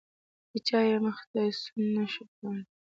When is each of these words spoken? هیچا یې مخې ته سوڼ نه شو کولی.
هیچا 0.53 0.79
یې 0.89 0.97
مخې 1.05 1.25
ته 1.31 1.41
سوڼ 1.61 1.85
نه 1.95 2.05
شو 2.13 2.23
کولی. 2.35 2.63